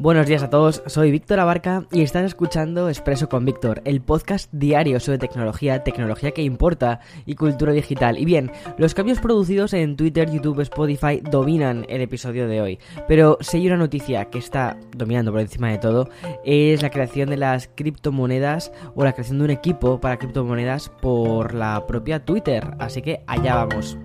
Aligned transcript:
Buenos 0.00 0.26
días 0.26 0.42
a 0.42 0.48
todos, 0.48 0.82
soy 0.86 1.10
Víctor 1.10 1.40
Abarca 1.40 1.84
y 1.92 2.00
estás 2.00 2.24
escuchando 2.24 2.88
Expreso 2.88 3.28
con 3.28 3.44
Víctor, 3.44 3.82
el 3.84 4.00
podcast 4.00 4.50
diario 4.50 4.98
sobre 4.98 5.18
tecnología, 5.18 5.84
tecnología 5.84 6.30
que 6.30 6.40
importa 6.40 7.00
y 7.26 7.34
cultura 7.34 7.74
digital. 7.74 8.16
Y 8.16 8.24
bien, 8.24 8.50
los 8.78 8.94
cambios 8.94 9.20
producidos 9.20 9.74
en 9.74 9.96
Twitter, 9.96 10.30
YouTube, 10.30 10.60
Spotify 10.60 11.20
dominan 11.20 11.84
el 11.90 12.00
episodio 12.00 12.48
de 12.48 12.62
hoy. 12.62 12.78
Pero 13.08 13.36
si 13.42 13.58
hay 13.58 13.66
una 13.66 13.76
noticia 13.76 14.24
que 14.30 14.38
está 14.38 14.78
dominando 14.96 15.32
por 15.32 15.42
encima 15.42 15.68
de 15.68 15.76
todo, 15.76 16.08
es 16.46 16.80
la 16.80 16.88
creación 16.88 17.28
de 17.28 17.36
las 17.36 17.68
criptomonedas 17.68 18.72
o 18.94 19.04
la 19.04 19.12
creación 19.12 19.36
de 19.36 19.44
un 19.44 19.50
equipo 19.50 20.00
para 20.00 20.16
criptomonedas 20.16 20.88
por 20.88 21.52
la 21.52 21.86
propia 21.86 22.24
Twitter. 22.24 22.74
Así 22.78 23.02
que 23.02 23.22
allá 23.26 23.54
vamos. 23.54 23.98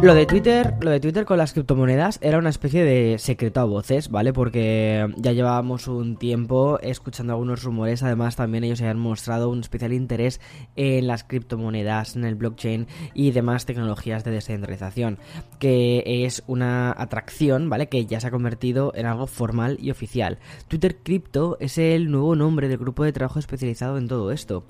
Lo 0.00 0.14
de 0.14 0.26
Twitter, 0.26 0.74
lo 0.80 0.90
de 0.90 1.00
Twitter 1.00 1.24
con 1.24 1.38
las 1.38 1.52
criptomonedas 1.52 2.20
era 2.22 2.38
una 2.38 2.50
especie 2.50 2.84
de 2.84 3.18
secreto 3.18 3.58
a 3.58 3.64
voces, 3.64 4.10
¿vale? 4.10 4.32
Porque 4.32 5.12
ya 5.16 5.32
llevábamos 5.32 5.88
un 5.88 6.16
tiempo 6.16 6.78
escuchando 6.80 7.32
algunos 7.32 7.64
rumores, 7.64 8.04
además 8.04 8.36
también 8.36 8.62
ellos 8.62 8.80
habían 8.80 9.00
mostrado 9.00 9.50
un 9.50 9.58
especial 9.58 9.92
interés 9.92 10.40
en 10.76 11.08
las 11.08 11.24
criptomonedas, 11.24 12.14
en 12.14 12.24
el 12.24 12.36
blockchain 12.36 12.86
y 13.12 13.32
demás 13.32 13.66
tecnologías 13.66 14.22
de 14.22 14.30
descentralización, 14.30 15.18
que 15.58 16.04
es 16.06 16.44
una 16.46 16.94
atracción, 16.96 17.68
¿vale? 17.68 17.88
Que 17.88 18.06
ya 18.06 18.20
se 18.20 18.28
ha 18.28 18.30
convertido 18.30 18.92
en 18.94 19.04
algo 19.04 19.26
formal 19.26 19.78
y 19.80 19.90
oficial. 19.90 20.38
Twitter 20.68 20.98
Crypto 21.02 21.56
es 21.58 21.76
el 21.76 22.08
nuevo 22.08 22.36
nombre 22.36 22.68
del 22.68 22.78
grupo 22.78 23.02
de 23.02 23.12
trabajo 23.12 23.40
especializado 23.40 23.98
en 23.98 24.06
todo 24.06 24.30
esto. 24.30 24.64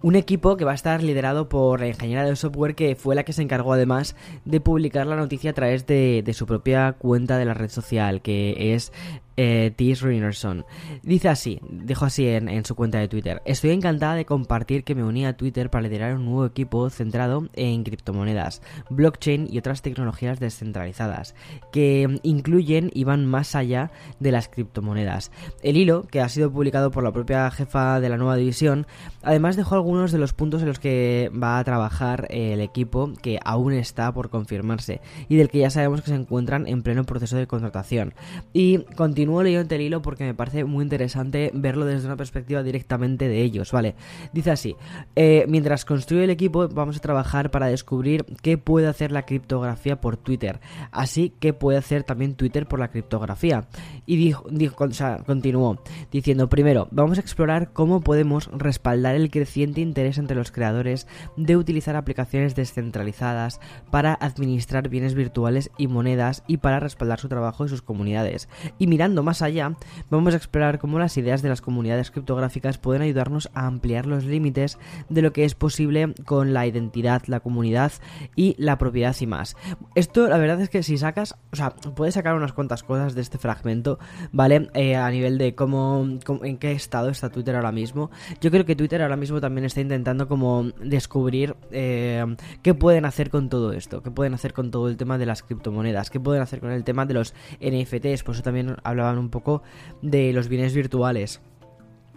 Un 0.00 0.14
equipo 0.14 0.56
que 0.56 0.64
va 0.64 0.72
a 0.72 0.76
estar 0.76 1.02
liderado 1.02 1.48
por 1.48 1.80
la 1.80 1.88
ingeniera 1.88 2.24
de 2.24 2.36
software 2.36 2.76
que 2.76 2.94
fue 2.94 3.16
la 3.16 3.24
que 3.24 3.32
se 3.32 3.42
encargó 3.42 3.72
además 3.72 4.14
de 4.44 4.60
publicar 4.60 5.06
la 5.06 5.16
noticia 5.16 5.50
a 5.50 5.54
través 5.54 5.86
de, 5.86 6.22
de 6.24 6.34
su 6.34 6.46
propia 6.46 6.92
cuenta 6.92 7.36
de 7.36 7.44
la 7.44 7.54
red 7.54 7.68
social, 7.68 8.22
que 8.22 8.74
es 8.74 8.92
eh, 9.38 9.96
Reinerson. 10.00 10.66
Dice 11.02 11.28
así, 11.28 11.60
dijo 11.70 12.04
así 12.04 12.26
en, 12.26 12.64
su 12.64 12.74
cuenta 12.74 12.98
de 12.98 13.08
Twitter, 13.08 13.40
estoy 13.44 13.70
encantada 13.70 14.14
de 14.14 14.24
compartir 14.24 14.82
que 14.82 14.96
me 14.96 15.04
uní 15.04 15.24
a 15.24 15.36
Twitter 15.36 15.70
para 15.70 15.82
liderar 15.82 16.14
un 16.14 16.24
nuevo 16.24 16.44
equipo 16.44 16.90
centrado 16.90 17.48
en 17.54 17.84
criptomonedas, 17.84 18.62
blockchain 18.90 19.48
y 19.50 19.58
otras 19.58 19.80
tecnologías 19.80 20.40
descentralizadas, 20.40 21.36
que 21.70 22.18
incluyen 22.24 22.90
y 22.92 23.04
van 23.04 23.26
más 23.26 23.54
allá 23.54 23.92
de 24.18 24.32
las 24.32 24.48
criptomonedas. 24.48 25.30
El 25.62 25.76
hilo, 25.76 26.08
que 26.08 26.20
ha 26.20 26.28
sido 26.28 26.52
publicado 26.52 26.90
por 26.90 27.04
la 27.04 27.12
propia 27.12 27.48
jefa 27.52 28.00
de 28.00 28.08
la 28.08 28.16
nueva 28.16 28.36
división, 28.36 28.86
además 29.22 29.56
dejó 29.56 29.76
algunos 29.76 30.10
de 30.10 30.18
los 30.18 30.32
puntos 30.32 30.62
en 30.62 30.68
los 30.68 30.80
que 30.80 31.30
va 31.40 31.60
a 31.60 31.64
trabajar 31.64 32.26
el 32.30 32.60
equipo 32.60 33.12
que 33.22 33.38
aún 33.44 33.72
está 33.72 34.12
por 34.12 34.30
confirmarse 34.30 35.00
y 35.28 35.36
del 35.36 35.48
que 35.48 35.58
ya 35.58 35.70
sabemos 35.70 36.02
que 36.02 36.10
se 36.10 36.16
encuentran 36.16 36.66
en 36.66 36.82
pleno 36.82 37.04
proceso 37.04 37.36
de 37.36 37.46
contratación. 37.46 38.14
Y 38.52 38.78
continúa 38.96 39.27
continúo 39.28 39.42
leyendo 39.42 39.74
el 39.74 39.80
hilo 39.82 40.00
porque 40.00 40.24
me 40.24 40.32
parece 40.32 40.64
muy 40.64 40.82
interesante 40.82 41.50
verlo 41.52 41.84
desde 41.84 42.06
una 42.06 42.16
perspectiva 42.16 42.62
directamente 42.62 43.28
de 43.28 43.42
ellos, 43.42 43.72
¿vale? 43.72 43.94
Dice 44.32 44.50
así, 44.50 44.74
eh, 45.16 45.44
mientras 45.48 45.84
construye 45.84 46.24
el 46.24 46.30
equipo 46.30 46.66
vamos 46.68 46.96
a 46.96 47.00
trabajar 47.00 47.50
para 47.50 47.66
descubrir 47.66 48.24
qué 48.40 48.56
puede 48.56 48.86
hacer 48.86 49.12
la 49.12 49.26
criptografía 49.26 50.00
por 50.00 50.16
Twitter, 50.16 50.60
así 50.92 51.34
que 51.40 51.52
puede 51.52 51.76
hacer 51.76 52.04
también 52.04 52.36
Twitter 52.36 52.66
por 52.66 52.78
la 52.78 52.88
criptografía. 52.88 53.68
Y 54.06 54.16
dijo, 54.16 54.46
dijo 54.50 54.84
o 54.84 54.90
sea, 54.92 55.18
continuó 55.26 55.82
diciendo, 56.10 56.48
primero, 56.48 56.88
vamos 56.90 57.18
a 57.18 57.20
explorar 57.20 57.72
cómo 57.74 58.00
podemos 58.00 58.48
respaldar 58.52 59.14
el 59.14 59.30
creciente 59.30 59.82
interés 59.82 60.16
entre 60.16 60.36
los 60.36 60.52
creadores 60.52 61.06
de 61.36 61.58
utilizar 61.58 61.96
aplicaciones 61.96 62.54
descentralizadas 62.54 63.60
para 63.90 64.14
administrar 64.14 64.88
bienes 64.88 65.14
virtuales 65.14 65.70
y 65.76 65.86
monedas 65.86 66.44
y 66.46 66.58
para 66.58 66.80
respaldar 66.80 67.20
su 67.20 67.28
trabajo 67.28 67.66
y 67.66 67.68
sus 67.68 67.82
comunidades. 67.82 68.48
Y 68.78 68.86
mirando 68.86 69.17
más 69.22 69.42
allá, 69.42 69.74
vamos 70.10 70.34
a 70.34 70.36
explorar 70.36 70.78
cómo 70.78 70.98
las 70.98 71.16
ideas 71.16 71.42
de 71.42 71.48
las 71.48 71.60
comunidades 71.60 72.10
criptográficas 72.10 72.78
pueden 72.78 73.02
ayudarnos 73.02 73.50
a 73.54 73.66
ampliar 73.66 74.06
los 74.06 74.24
límites 74.24 74.78
de 75.08 75.22
lo 75.22 75.32
que 75.32 75.44
es 75.44 75.54
posible 75.54 76.14
con 76.24 76.52
la 76.52 76.66
identidad, 76.66 77.22
la 77.26 77.40
comunidad 77.40 77.92
y 78.36 78.54
la 78.58 78.78
propiedad 78.78 79.16
y 79.20 79.26
más. 79.26 79.56
Esto, 79.94 80.28
la 80.28 80.38
verdad 80.38 80.60
es 80.60 80.68
que 80.68 80.82
si 80.82 80.98
sacas, 80.98 81.36
o 81.52 81.56
sea, 81.56 81.70
puedes 81.70 82.14
sacar 82.14 82.34
unas 82.34 82.52
cuantas 82.52 82.82
cosas 82.82 83.14
de 83.14 83.20
este 83.20 83.38
fragmento, 83.38 83.98
¿vale? 84.32 84.70
Eh, 84.74 84.96
a 84.96 85.10
nivel 85.10 85.38
de 85.38 85.54
cómo, 85.54 86.06
en 86.42 86.58
qué 86.58 86.72
estado 86.72 87.08
está 87.08 87.30
Twitter 87.30 87.56
ahora 87.56 87.72
mismo. 87.72 88.10
Yo 88.40 88.50
creo 88.50 88.64
que 88.64 88.76
Twitter 88.76 89.02
ahora 89.02 89.16
mismo 89.16 89.40
también 89.40 89.64
está 89.64 89.80
intentando 89.80 90.28
como 90.28 90.64
descubrir 90.82 91.56
eh, 91.70 92.24
qué 92.62 92.74
pueden 92.74 93.04
hacer 93.04 93.30
con 93.30 93.48
todo 93.48 93.72
esto, 93.72 94.02
qué 94.02 94.10
pueden 94.10 94.34
hacer 94.34 94.52
con 94.52 94.70
todo 94.70 94.88
el 94.88 94.96
tema 94.96 95.18
de 95.18 95.26
las 95.26 95.42
criptomonedas, 95.42 96.10
qué 96.10 96.20
pueden 96.20 96.42
hacer 96.42 96.60
con 96.60 96.70
el 96.70 96.84
tema 96.84 97.06
de 97.06 97.14
los 97.14 97.34
NFTs, 97.60 98.22
por 98.22 98.34
eso 98.34 98.42
también 98.42 98.76
hablaba 99.02 99.20
un 99.20 99.30
poco 99.30 99.62
de 100.02 100.32
los 100.32 100.48
bienes 100.48 100.74
virtuales 100.74 101.40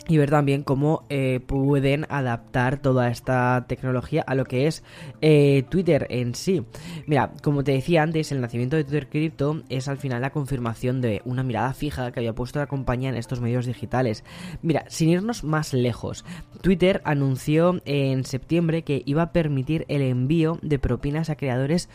y 0.08 0.18
ver 0.18 0.30
también 0.30 0.64
cómo 0.64 1.06
eh, 1.10 1.40
pueden 1.46 2.06
adaptar 2.10 2.82
toda 2.82 3.10
esta 3.10 3.66
tecnología 3.68 4.24
a 4.26 4.36
lo 4.36 4.46
que 4.46 4.68
es 4.68 4.84
eh, 5.22 5.64
Twitter 5.70 6.08
en 6.10 6.36
sí. 6.36 6.64
Mira, 7.06 7.32
como 7.44 7.64
te 7.64 7.74
decía 7.74 8.04
antes, 8.04 8.32
el 8.32 8.42
nacimiento 8.42 8.76
de 8.76 8.84
Twitter 8.84 9.10
Crypto 9.10 9.62
es 9.70 9.88
al 9.88 9.98
final 9.98 10.22
la 10.22 10.32
confirmación 10.32 11.02
de 11.02 11.22
una 11.26 11.44
mirada 11.44 11.74
fija 11.74 12.12
que 12.12 12.20
había 12.20 12.34
puesto 12.34 12.60
la 12.60 12.68
compañía 12.68 13.10
en 13.10 13.16
estos 13.16 13.42
medios 13.42 13.66
digitales. 13.66 14.24
Mira, 14.62 14.86
sin 14.88 15.10
irnos 15.10 15.44
más 15.44 15.74
lejos, 15.74 16.26
Twitter 16.62 17.02
anunció 17.06 17.82
en 17.86 18.26
septiembre 18.26 18.84
que 18.84 19.04
iba 19.06 19.22
a 19.24 19.32
permitir 19.32 19.86
el 19.88 20.02
envío 20.02 20.58
de 20.62 20.80
propinas 20.80 21.30
a 21.30 21.36
creadores 21.36 21.90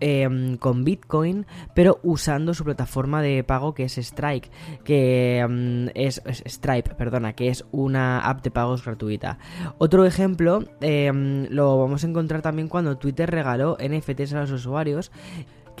Em, 0.00 0.56
con 0.56 0.82
Bitcoin, 0.82 1.46
pero 1.74 2.00
usando 2.02 2.54
su 2.54 2.64
plataforma 2.64 3.20
de 3.20 3.44
pago 3.44 3.74
que 3.74 3.84
es 3.84 3.98
Strike, 3.98 4.50
que 4.82 5.38
em, 5.40 5.88
es, 5.94 6.22
Stripe, 6.46 6.94
perdona, 6.94 7.34
que 7.34 7.48
es 7.48 7.66
una 7.70 8.20
app 8.20 8.42
de 8.42 8.50
pagos 8.50 8.82
gratuita. 8.82 9.38
Otro 9.76 10.06
ejemplo 10.06 10.64
em, 10.80 11.46
lo 11.50 11.78
vamos 11.78 12.02
a 12.02 12.06
encontrar 12.06 12.40
también 12.40 12.68
cuando 12.68 12.96
Twitter 12.96 13.30
regaló 13.30 13.76
NFTs 13.78 14.32
a 14.32 14.40
los 14.40 14.52
usuarios 14.52 15.12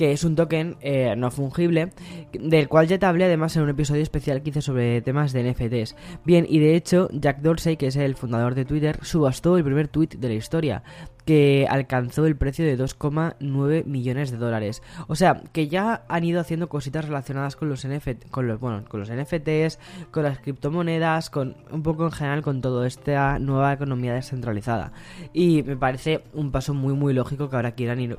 que 0.00 0.12
es 0.12 0.24
un 0.24 0.34
token 0.34 0.78
eh, 0.80 1.14
no 1.14 1.30
fungible, 1.30 1.90
del 2.32 2.68
cual 2.68 2.88
ya 2.88 2.98
te 2.98 3.04
hablé 3.04 3.26
además 3.26 3.54
en 3.56 3.64
un 3.64 3.68
episodio 3.68 4.02
especial 4.02 4.42
que 4.42 4.48
hice 4.48 4.62
sobre 4.62 5.02
temas 5.02 5.34
de 5.34 5.52
NFTs. 5.52 5.94
Bien, 6.24 6.46
y 6.48 6.58
de 6.58 6.74
hecho, 6.74 7.10
Jack 7.12 7.42
Dorsey, 7.42 7.76
que 7.76 7.88
es 7.88 7.96
el 7.96 8.14
fundador 8.14 8.54
de 8.54 8.64
Twitter, 8.64 8.98
subastó 9.02 9.58
el 9.58 9.64
primer 9.64 9.88
tweet 9.88 10.08
de 10.16 10.28
la 10.28 10.32
historia, 10.32 10.82
que 11.26 11.66
alcanzó 11.68 12.24
el 12.24 12.34
precio 12.34 12.64
de 12.64 12.78
2,9 12.78 13.84
millones 13.84 14.30
de 14.30 14.38
dólares. 14.38 14.82
O 15.06 15.16
sea, 15.16 15.42
que 15.52 15.68
ya 15.68 16.02
han 16.08 16.24
ido 16.24 16.40
haciendo 16.40 16.70
cositas 16.70 17.04
relacionadas 17.04 17.54
con 17.54 17.68
los 17.68 17.86
NFT, 17.86 18.30
con 18.30 18.46
los, 18.46 18.58
bueno, 18.58 18.82
con 18.88 19.00
los 19.00 19.10
NFTs, 19.12 19.78
con 20.10 20.22
las 20.22 20.38
criptomonedas, 20.38 21.28
con 21.28 21.56
un 21.70 21.82
poco 21.82 22.06
en 22.06 22.12
general 22.12 22.40
con 22.40 22.62
toda 22.62 22.86
esta 22.86 23.38
nueva 23.38 23.74
economía 23.74 24.14
descentralizada. 24.14 24.92
Y 25.34 25.62
me 25.62 25.76
parece 25.76 26.22
un 26.32 26.52
paso 26.52 26.72
muy 26.72 26.94
muy 26.94 27.12
lógico 27.12 27.50
que 27.50 27.56
ahora 27.56 27.72
quieran 27.72 28.00
ir 28.00 28.18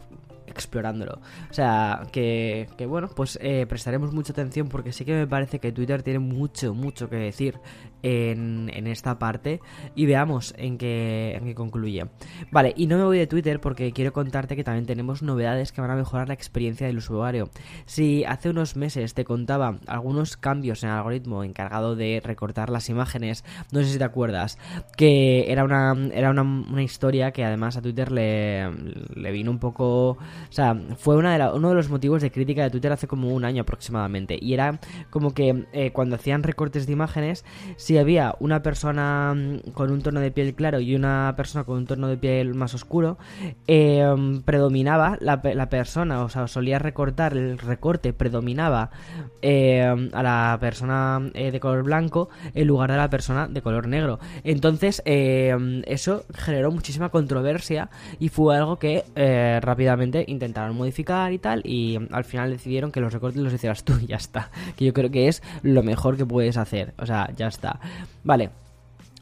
explorándolo. 0.52 1.20
O 1.50 1.54
sea, 1.54 2.04
que, 2.12 2.70
que 2.78 2.86
bueno, 2.86 3.10
pues 3.16 3.40
eh, 3.42 3.66
prestaremos 3.68 4.14
mucha 4.14 4.34
atención 4.34 4.68
porque 4.68 4.92
sí 4.92 5.06
que 5.06 5.14
me 5.14 5.28
parece 5.28 5.60
que 5.60 5.72
Twitter 5.72 6.04
tiene 6.04 6.20
mucho, 6.20 6.74
mucho 6.74 7.10
que 7.10 7.16
decir 7.16 7.60
en, 8.04 8.70
esta 8.88 9.20
parte 9.20 9.62
y 9.96 10.06
veamos 10.06 10.54
en 10.58 10.78
qué, 10.78 11.54
concluye. 11.56 12.08
Vale, 12.52 12.74
y 12.76 12.88
no 12.88 12.98
me 12.98 13.04
voy 13.04 13.18
de 13.18 13.28
Twitter 13.28 13.62
porque 13.62 13.92
quiero 13.92 14.12
contarte 14.12 14.56
que 14.56 14.64
también 14.64 14.86
tenemos 14.86 15.22
novedades 15.22 15.72
que 15.72 15.82
van 15.82 15.92
a 15.92 15.96
mejorar 15.96 16.28
la 16.28 16.34
experiencia 16.34 16.88
del 16.88 16.98
usuario. 16.98 17.50
Si 17.86 18.24
hace 18.26 18.50
unos 18.50 18.76
meses 18.76 19.14
te 19.14 19.24
contaba 19.24 19.80
algunos 19.88 20.38
cambios 20.38 20.84
en 20.84 20.90
el 20.90 20.96
algoritmo 20.96 21.44
encargado 21.44 21.96
de 21.96 22.22
recortar 22.24 22.70
las 22.70 22.90
imágenes, 22.90 23.44
no 23.72 23.82
sé 23.82 23.88
si 23.88 23.98
te 23.98 24.04
acuerdas, 24.04 24.58
que 24.98 25.52
era 25.52 25.64
una, 25.64 25.96
era 26.14 26.32
una, 26.32 26.42
una 26.42 26.84
historia 26.84 27.32
que 27.32 27.46
además 27.46 27.78
a 27.78 27.82
Twitter 27.82 28.12
le, 28.12 28.70
le 29.16 29.32
vino 29.32 29.52
un 29.52 29.60
poco 29.60 29.82
o 29.92 30.18
sea, 30.50 30.76
fue 30.98 31.16
una 31.16 31.38
de 31.38 31.56
uno 31.56 31.70
de 31.70 31.76
los 31.76 31.90
motivos 31.90 32.22
de 32.22 32.32
crítica 32.32 32.64
de 32.64 32.70
Twitter 32.70 32.92
hace 32.92 33.08
como 33.08 33.34
un 33.34 33.46
año 33.46 33.62
aproximadamente. 33.62 34.38
Y 34.40 34.54
era 34.54 34.80
como 35.10 35.34
que 35.34 35.66
eh, 35.74 35.92
cuando 35.92 36.16
hacían 36.16 36.44
recortes 36.44 36.88
de 36.88 36.94
imágenes, 36.94 37.46
si 37.92 37.98
había 37.98 38.36
una 38.40 38.64
persona 38.64 39.34
mm, 39.36 39.72
con 39.74 39.92
un 39.92 40.02
tono 40.02 40.22
de 40.22 40.32
piel 40.32 40.54
claro 40.54 40.80
y 40.80 40.96
una 40.96 41.34
persona 41.36 41.66
con 41.66 41.78
un 41.78 41.86
tono 41.86 42.08
de 42.08 42.16
piel 42.16 42.56
más 42.56 42.74
oscuro, 42.74 43.18
em, 43.68 44.42
predominaba 44.44 45.18
la, 45.20 45.42
persona, 45.70 46.24
o 46.24 46.30
sea, 46.30 46.48
solía 46.48 46.80
recortar, 46.80 47.34
el 47.34 47.58
recorte 47.58 48.14
predominaba 48.14 48.92
em, 49.42 50.10
a 50.14 50.24
la 50.24 50.58
persona 50.62 51.20
eh, 51.34 51.52
de 51.52 51.60
color 51.60 51.84
blanco 51.84 52.30
en 52.54 52.68
lugar 52.68 52.92
de 52.92 52.98
la 52.98 53.10
persona 53.10 53.50
de 53.50 53.62
color 53.62 53.88
negro. 53.88 54.20
Entonces, 54.46 55.02
em, 55.04 55.82
eso 55.86 56.24
generó 56.34 56.72
muchísima 56.72 57.10
controversia 57.10 57.90
y 58.20 58.30
fue 58.30 58.56
algo 58.56 58.80
que 58.80 59.04
eh, 59.16 59.60
rápidamente 59.62 60.24
intentaron 60.30 60.78
modificar 60.78 61.34
y 61.34 61.40
tal, 61.40 61.62
y 61.66 62.00
al 62.12 62.24
final 62.24 62.52
decidieron 62.52 62.90
que 62.90 63.02
los 63.02 63.12
recortes 63.12 63.42
los 63.42 63.52
hicieras 63.54 63.84
tú 63.84 64.00
y 64.02 64.06
ya 64.12 64.16
está. 64.16 64.50
Que 64.78 64.86
yo 64.86 64.94
creo 64.94 65.12
que 65.12 65.28
es 65.28 65.44
lo 65.62 65.84
mejor 65.84 66.16
que 66.16 66.26
puedes 66.26 66.56
hacer. 66.56 66.94
O 66.98 67.06
sea, 67.06 67.30
ya 67.36 67.48
está. 67.48 67.81
Vale. 68.24 68.52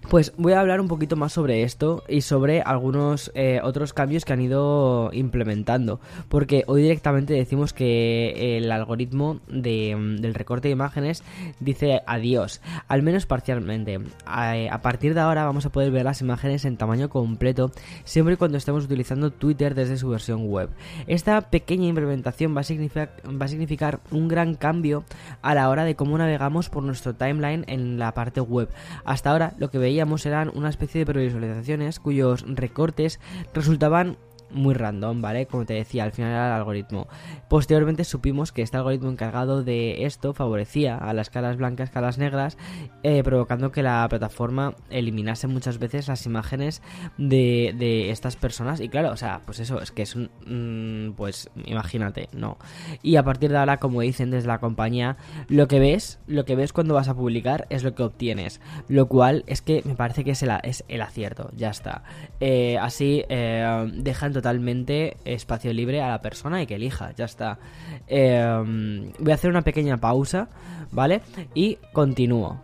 Pues 0.10 0.34
voy 0.38 0.54
a 0.54 0.60
hablar 0.60 0.82
un 0.82 0.88
poquito 0.88 1.16
más 1.16 1.34
sobre 1.34 1.62
esto 1.62 2.04
y 2.10 2.22
sobre 2.22 2.62
algunos 2.62 3.32
eh, 3.36 3.60
otros 3.64 3.94
cambios 3.94 4.26
que 4.26 4.34
han 4.34 4.42
ido 4.42 5.12
implementando. 5.14 6.00
Porque 6.30 6.64
hoy 6.66 6.82
directamente 6.82 7.36
decimos 7.36 7.74
que 7.74 8.58
el 8.58 8.72
algoritmo 8.72 9.36
mm, 9.50 9.62
del 9.62 10.34
recorte 10.34 10.68
de 10.68 10.72
imágenes 10.72 11.22
dice 11.60 12.02
adiós, 12.08 12.60
al 12.88 13.04
menos 13.04 13.28
parcialmente. 13.28 14.00
A, 14.26 14.82
partir 14.82 15.14
de 15.14 15.20
ahora 15.20 15.46
vamos 15.46 15.68
a 15.68 15.70
poder 15.70 15.92
ver 15.92 16.06
las 16.06 16.22
imágenes 16.22 16.66
en 16.66 16.78
tamaño 16.78 17.10
completo 17.10 17.72
siempre 18.04 18.34
y 18.34 18.38
cuando 18.38 18.58
estemos 18.58 18.86
utilizando 18.86 19.30
Twitter 19.30 19.76
desde 19.76 19.98
su 19.98 20.10
versión 20.10 20.50
web. 20.50 20.72
Esta 21.06 21.40
pequeña 21.52 21.86
implementación 21.86 22.58
va 22.58 22.62
a 22.62 22.64
significar, 22.64 23.12
va 23.28 23.46
a 23.46 23.50
significar 23.50 24.00
un 24.10 24.28
gran 24.28 24.56
cambio 24.56 25.04
a 25.44 25.54
la 25.54 25.70
hora 25.70 25.84
de 25.84 25.96
cómo 25.96 26.18
navegamos 26.18 26.70
por 26.70 26.82
nuestro 26.82 27.14
timeline 27.14 27.64
en 27.68 28.00
la 28.00 28.16
parte 28.16 28.42
web. 28.42 28.70
Hasta 29.06 29.30
ahora 29.30 29.54
lo 29.60 29.70
que 29.70 29.78
veía 29.78 29.99
eran 30.25 30.51
una 30.54 30.69
especie 30.69 31.00
de 31.00 31.06
previsualizaciones 31.06 32.00
cuyos 32.00 32.46
recortes 32.48 33.19
resultaban 33.54 34.18
muy 34.51 34.74
random, 34.74 35.22
¿vale? 35.22 35.46
Como 35.46 35.66
te 35.66 35.74
decía, 35.74 36.04
al 36.04 36.12
final 36.12 36.31
era 36.31 36.48
el 36.48 36.54
algoritmo. 36.54 37.07
Posteriormente 37.50 38.04
supimos 38.04 38.51
que 38.51 38.62
este 38.62 38.78
algoritmo 38.78 39.10
encargado 39.10 39.63
de 39.63 40.06
esto 40.06 40.34
favorecía 40.34 40.98
a 40.98 41.13
las 41.13 41.30
caras 41.30 41.57
blancas, 41.57 41.90
caras 41.90 42.18
negras, 42.18 42.57
eh, 43.04 43.24
provocando 43.24 43.72
que 43.72 43.84
la 43.84 44.07
plataforma 44.10 44.75
eliminase 44.90 45.48
muchas 45.48 45.80
veces 45.80 46.07
las 46.07 46.25
imágenes 46.25 46.81
de, 47.18 47.75
de, 47.78 48.12
estas 48.12 48.36
personas. 48.36 48.80
Y 48.80 48.90
claro, 48.90 49.12
o 49.12 49.18
sea, 49.18 49.42
pues 49.46 49.60
eso, 49.60 49.81
es 49.81 49.92
que 49.92 50.04
es 50.04 50.16
un... 50.16 50.30
Mm, 50.46 51.13
pues 51.13 51.50
imagínate, 51.66 52.30
no. 52.34 52.57
Y 53.01 53.16
a 53.16 53.24
partir 53.24 53.51
de 53.51 53.57
ahora, 53.57 53.78
como 53.78 54.01
dicen 54.01 54.31
desde 54.31 54.48
la 54.48 54.60
compañía, 54.60 55.18
lo 55.48 55.68
que 55.68 55.80
ves, 55.80 56.19
lo 56.28 56.46
que 56.46 56.56
ves 56.56 56.74
cuando 56.74 56.94
vas 56.94 57.07
a 57.07 57.16
publicar 57.16 57.68
es 57.69 57.84
lo 57.84 57.96
que 57.96 58.04
obtienes. 58.04 58.62
Lo 58.88 59.07
cual 59.07 59.44
es 59.48 59.62
que 59.62 59.81
me 59.86 59.96
parece 59.96 60.24
que 60.24 60.31
es 60.31 60.44
el, 60.44 60.51
es 60.63 60.84
el 60.88 61.01
acierto, 61.01 61.51
ya 61.56 61.69
está. 61.69 62.04
Eh, 62.40 62.78
así 62.80 63.24
eh, 63.30 63.90
dejan 63.94 64.34
totalmente 64.39 65.18
espacio 65.25 65.74
libre 65.74 66.01
a 66.01 66.09
la 66.09 66.21
persona 66.21 66.62
y 66.62 66.65
que 66.65 66.75
elija, 66.75 67.12
ya 67.15 67.25
está. 67.25 67.59
Em, 68.07 69.12
voy 69.19 69.31
a 69.31 69.36
hacer 69.36 69.50
una 69.50 69.62
pequeña 69.62 69.97
pausa, 69.97 70.47
¿vale? 70.91 71.21
Y 71.53 71.77
continúo. 71.91 72.59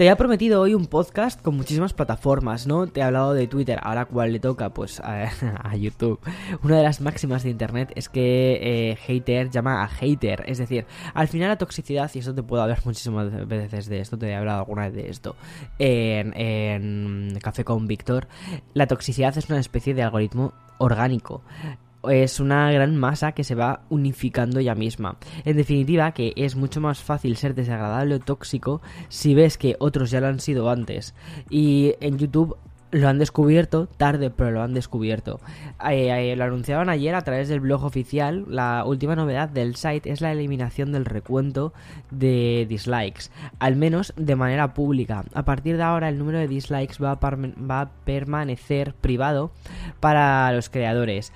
Te 0.00 0.08
había 0.08 0.16
prometido 0.16 0.62
hoy 0.62 0.72
un 0.72 0.86
podcast 0.86 1.42
con 1.42 1.58
muchísimas 1.58 1.92
plataformas, 1.92 2.66
¿no? 2.66 2.86
Te 2.86 3.00
he 3.00 3.02
hablado 3.02 3.34
de 3.34 3.46
Twitter, 3.46 3.78
ahora 3.82 4.06
cuál 4.06 4.32
le 4.32 4.40
toca, 4.40 4.70
pues 4.70 4.98
a, 5.04 5.76
YouTube. 5.76 6.18
Una 6.62 6.78
de 6.78 6.84
las 6.84 7.02
máximas 7.02 7.42
de 7.42 7.50
Internet 7.50 7.92
es 7.96 8.08
que 8.08 8.60
eh, 8.62 8.96
hater 8.96 9.50
llama 9.50 9.82
a 9.82 9.88
hater, 9.88 10.42
es 10.46 10.56
decir, 10.56 10.86
al 11.12 11.28
final 11.28 11.50
la 11.50 11.58
toxicidad, 11.58 12.10
y 12.14 12.20
eso 12.20 12.34
te 12.34 12.42
puedo 12.42 12.62
hablar 12.62 12.80
muchísimas 12.86 13.46
veces 13.46 13.90
de 13.90 14.00
esto, 14.00 14.16
te 14.16 14.28
he 14.28 14.34
hablado 14.34 14.60
alguna 14.60 14.88
vez 14.88 14.94
de 14.94 15.10
esto 15.10 15.36
en, 15.78 16.32
en 16.34 17.38
Café 17.42 17.64
con 17.64 17.86
Víctor, 17.86 18.26
la 18.72 18.86
toxicidad 18.86 19.36
es 19.36 19.50
una 19.50 19.60
especie 19.60 19.92
de 19.92 20.02
algoritmo 20.02 20.54
orgánico 20.78 21.42
es 22.08 22.40
una 22.40 22.70
gran 22.72 22.96
masa 22.96 23.32
que 23.32 23.44
se 23.44 23.54
va 23.54 23.82
unificando 23.90 24.60
ella 24.60 24.74
misma. 24.74 25.16
En 25.44 25.56
definitiva, 25.56 26.12
que 26.12 26.32
es 26.36 26.56
mucho 26.56 26.80
más 26.80 27.02
fácil 27.02 27.36
ser 27.36 27.54
desagradable 27.54 28.16
o 28.16 28.20
tóxico 28.20 28.80
si 29.08 29.34
ves 29.34 29.58
que 29.58 29.76
otros 29.78 30.10
ya 30.10 30.20
lo 30.20 30.28
han 30.28 30.40
sido 30.40 30.70
antes. 30.70 31.14
Y 31.50 31.94
en 32.00 32.18
YouTube 32.18 32.56
lo 32.92 33.08
han 33.08 33.18
descubierto 33.18 33.86
tarde, 33.86 34.30
pero 34.30 34.50
lo 34.50 34.62
han 34.62 34.74
descubierto. 34.74 35.40
Eh, 35.88 36.32
eh, 36.32 36.36
lo 36.36 36.44
anunciaban 36.44 36.88
ayer 36.88 37.14
a 37.14 37.22
través 37.22 37.48
del 37.48 37.60
blog 37.60 37.84
oficial. 37.84 38.44
La 38.48 38.84
última 38.84 39.14
novedad 39.14 39.48
del 39.48 39.76
site 39.76 40.10
es 40.10 40.20
la 40.20 40.32
eliminación 40.32 40.92
del 40.92 41.04
recuento 41.04 41.72
de 42.10 42.66
dislikes, 42.68 43.30
al 43.58 43.76
menos 43.76 44.12
de 44.16 44.36
manera 44.36 44.74
pública. 44.74 45.24
A 45.34 45.44
partir 45.44 45.76
de 45.76 45.82
ahora, 45.82 46.08
el 46.08 46.18
número 46.18 46.38
de 46.38 46.48
dislikes 46.48 47.02
va 47.02 47.14
va 47.14 47.80
a 47.80 47.90
permanecer 48.04 48.94
privado 48.94 49.52
para 50.00 50.52
los 50.52 50.68
creadores. 50.68 51.32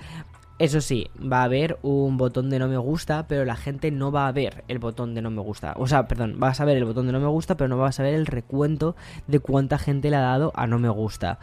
Eso 0.57 0.79
sí, 0.79 1.09
va 1.21 1.41
a 1.41 1.43
haber 1.43 1.77
un 1.81 2.15
botón 2.15 2.49
de 2.49 2.59
no 2.59 2.69
me 2.69 2.77
gusta, 2.77 3.27
pero 3.27 3.43
la 3.43 3.57
gente 3.57 3.91
no 3.91 4.13
va 4.13 4.27
a 4.27 4.31
ver 4.31 4.63
el 4.69 4.79
botón 4.79 5.13
de 5.13 5.21
no 5.21 5.29
me 5.29 5.41
gusta. 5.41 5.73
O 5.77 5.85
sea, 5.85 6.07
perdón, 6.07 6.35
vas 6.37 6.61
a 6.61 6.65
ver 6.65 6.77
el 6.77 6.85
botón 6.85 7.07
de 7.07 7.11
no 7.11 7.19
me 7.19 7.27
gusta, 7.27 7.57
pero 7.57 7.67
no 7.67 7.77
vas 7.77 7.99
a 7.99 8.03
ver 8.03 8.13
el 8.13 8.25
recuento 8.25 8.95
de 9.27 9.39
cuánta 9.39 9.77
gente 9.77 10.09
le 10.09 10.15
ha 10.15 10.21
dado 10.21 10.53
a 10.55 10.65
no 10.65 10.79
me 10.79 10.87
gusta. 10.87 11.39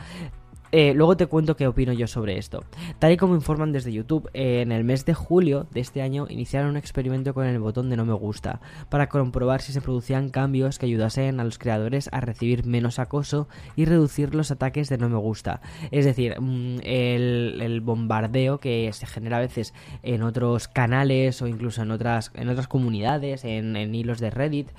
Eh, 0.75 0.95
luego 0.95 1.19
te 1.19 1.27
cuento 1.27 1.55
qué 1.55 1.67
opino 1.67 1.93
yo 1.93 2.07
sobre 2.07 2.39
esto. 2.39 2.65
Tal 2.99 3.13
y 3.13 3.19
como 3.19 3.35
informan 3.35 3.73
desde 3.73 3.93
YouTube, 3.93 4.31
en 4.33 4.73
el 4.73 4.85
mes 4.85 5.05
de 5.05 5.13
julio 5.13 5.67
de 5.71 5.81
este 5.81 6.01
año 6.01 6.27
iniciaron 6.31 6.71
un 6.71 6.77
experimento 6.79 7.35
con 7.35 7.45
el 7.45 7.59
botón 7.59 7.91
de 7.91 7.97
no 7.99 8.07
me 8.07 8.15
gusta 8.15 8.63
para 8.89 9.11
comprobar 9.11 9.61
si 9.61 9.75
se 9.75 9.83
producían 9.83 10.31
cambios 10.31 10.79
que 10.79 10.87
ayudasen 10.87 11.41
a 11.41 11.45
los 11.45 11.59
creadores 11.59 12.09
a 12.11 12.23
recibir 12.23 12.65
menos 12.65 12.99
acoso 12.99 13.49
y 13.77 13.85
reducir 13.85 14.35
los 14.35 14.51
ataques 14.51 14.89
de 14.89 14.97
no 14.97 15.11
me 15.11 15.19
gusta. 15.19 15.61
Es 15.91 16.07
decir, 16.07 16.41
mm, 16.41 16.79
el, 16.85 17.83
bombardeo 17.83 18.59
que 18.59 18.91
se 18.95 19.07
genera 19.07 19.39
a 19.39 19.41
veces 19.41 19.75
en 20.03 20.23
otros 20.23 20.69
canales 20.69 21.43
o 21.43 21.49
incluso 21.49 21.83
en 21.83 21.91
otras, 21.91 22.31
en 22.35 22.49
otras 22.49 22.69
comunidades, 22.69 23.45
en, 23.45 23.77
hilos 23.95 24.21
de 24.21 24.31
Reddit 24.31 24.71